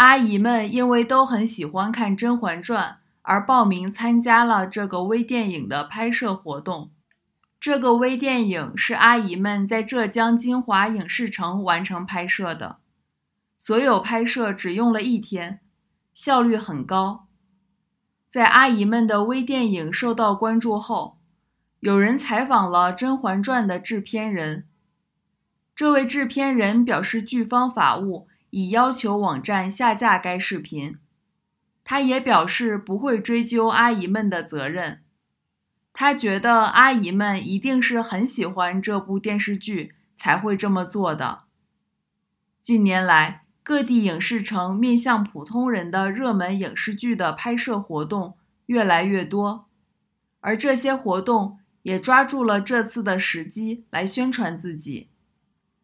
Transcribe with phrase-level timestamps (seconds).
[0.00, 6.90] 阿姨们因为都很喜欢看《甄嬛传》，而报名参加了这个微电影的拍摄活动。
[7.60, 12.78] 这个微电影是阿姨们在浙江金华影视城完成拍摄的，
[13.58, 15.60] 所有拍摄只用了一天，
[16.14, 17.26] 效率很高。
[18.26, 21.18] 在阿姨们的微电影受到关注后，
[21.80, 24.66] 有人采访了《甄嬛传》的制片人，
[25.74, 28.29] 这位制片人表示剧方法务。
[28.50, 30.98] 已要求网站下架该视频。
[31.82, 35.02] 他也表示不会追究阿姨们的责任。
[35.92, 41.42] 他觉得阿姨们一定是很喜欢这部电视剧才会这么做的。
[42.62, 49.68] 近年来，各地影视城面向普通人的热门影视剧的拍摄活动越来越多，
[50.40, 55.09] 而这些活动也抓住了这次的时机来宣传自己。